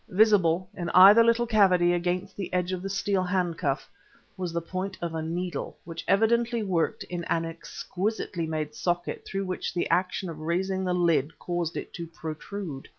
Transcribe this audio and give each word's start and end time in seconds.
Visible, 0.09 0.67
in 0.75 0.89
either 0.95 1.23
little 1.23 1.45
cavity 1.45 1.93
against 1.93 2.35
the 2.35 2.51
edge 2.51 2.71
of 2.71 2.81
the 2.81 2.89
steel 2.89 3.21
handcuff, 3.21 3.87
was 4.35 4.51
the 4.51 4.59
point 4.59 4.97
of 4.99 5.13
a 5.13 5.21
needle, 5.21 5.77
which 5.85 6.03
evidently 6.07 6.63
worked 6.63 7.03
in 7.03 7.23
an 7.25 7.45
exquisitely 7.45 8.47
made 8.47 8.73
socket 8.73 9.23
through 9.27 9.45
which 9.45 9.75
the 9.75 9.87
action 9.91 10.27
of 10.27 10.39
raising 10.39 10.83
the 10.83 10.95
lid 10.95 11.37
caused 11.37 11.77
it 11.77 11.93
to 11.93 12.07
protrude. 12.07 12.87